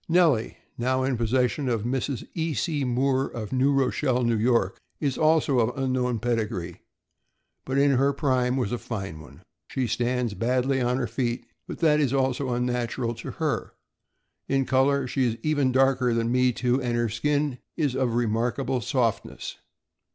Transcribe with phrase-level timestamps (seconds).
[0.09, 2.27] Nellie (6076), now in possession of Mrs.
[2.33, 2.55] E.
[2.55, 2.83] C.
[2.83, 4.43] Moore, of New Rochelle, N.
[4.43, 4.67] Y.,
[4.99, 6.81] is also of unknown pedigree,
[7.65, 9.43] but in her prime was a fine one.
[9.67, 13.75] She stands badly on her feet, but that is also unnatural to her.
[14.47, 18.81] In color she is even darker than Me Too, and her skin is of remarkable
[18.81, 19.57] softness.